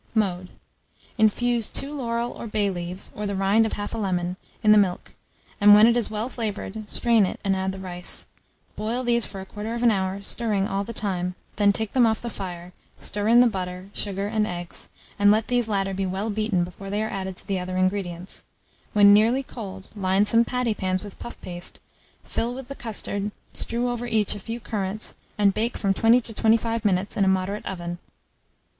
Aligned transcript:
Mode. 0.15 0.49
Infuse 1.19 1.69
2 1.69 1.93
laurel 1.93 2.31
or 2.31 2.47
bay 2.47 2.71
leaves, 2.71 3.11
or 3.15 3.27
the 3.27 3.35
rind 3.35 3.67
of 3.67 3.73
1/2 3.73 4.01
lemon, 4.01 4.35
in 4.63 4.71
the 4.71 4.77
milk, 4.79 5.13
and 5.61 5.75
when 5.75 5.85
it 5.85 5.95
is 5.95 6.09
well 6.09 6.27
flavoured, 6.27 6.89
strain 6.89 7.23
it, 7.23 7.39
and 7.43 7.55
add 7.55 7.71
the 7.71 7.77
rice; 7.77 8.25
boil 8.75 9.03
these 9.03 9.27
for 9.27 9.45
1/4 9.45 9.91
hour, 9.91 10.19
stirring 10.19 10.67
all 10.67 10.83
the 10.83 10.91
time; 10.91 11.35
then 11.57 11.71
take 11.71 11.93
them 11.93 12.07
off 12.07 12.19
the 12.19 12.31
fire, 12.31 12.73
stir 12.97 13.27
in 13.27 13.41
the 13.41 13.45
butter, 13.47 13.91
sugar, 13.93 14.25
and 14.25 14.47
eggs, 14.47 14.89
and 15.19 15.29
let 15.29 15.49
these 15.49 15.67
latter 15.67 15.93
be 15.93 16.07
well 16.07 16.31
beaten 16.31 16.63
before 16.63 16.89
they 16.89 17.03
are 17.03 17.09
added 17.11 17.37
to 17.37 17.45
the 17.45 17.59
other 17.59 17.77
ingredients; 17.77 18.43
when 18.93 19.13
nearly 19.13 19.43
cold, 19.43 19.89
line 19.95 20.25
some 20.25 20.43
patty 20.43 20.73
pans 20.73 21.03
with 21.03 21.19
puff 21.19 21.39
paste, 21.41 21.79
fill 22.23 22.55
with 22.55 22.69
the 22.69 22.75
custard, 22.75 23.29
strew 23.53 23.87
over 23.87 24.07
each 24.07 24.33
a 24.33 24.39
few 24.39 24.59
currants, 24.59 25.13
and 25.37 25.53
bake 25.53 25.77
from 25.77 25.93
20 25.93 26.21
to 26.21 26.33
25 26.33 26.83
minutes 26.85 27.15
in 27.15 27.23
a 27.23 27.27
moderate 27.27 27.67
oven. 27.67 27.99